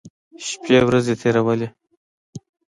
[0.47, 1.67] شپې ورځې تېرولې.